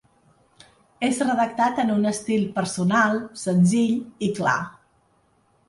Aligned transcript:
És 1.07 1.19
redactat 1.27 1.81
en 1.83 1.91
un 1.97 2.09
estil 2.13 2.47
personal, 2.57 3.21
senzill 3.45 3.95
i 4.29 4.33
clar. 4.43 4.59